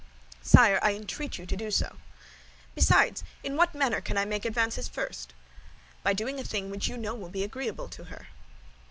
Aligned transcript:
"Sire, 0.41 0.79
I 0.81 0.95
entreat 0.95 1.37
you 1.37 1.45
to 1.45 1.55
do 1.55 1.69
so." 1.69 1.97
"Besides, 2.73 3.23
in 3.43 3.55
what 3.55 3.75
manner 3.75 4.01
can 4.01 4.17
I 4.17 4.25
make 4.25 4.45
advances 4.45 4.87
first?" 4.87 5.35
"By 6.01 6.13
doing 6.13 6.39
a 6.39 6.43
thing 6.43 6.71
which 6.71 6.87
you 6.87 6.97
know 6.97 7.13
will 7.13 7.29
be 7.29 7.43
agreeable 7.43 7.87
to 7.89 8.05
her." 8.05 8.29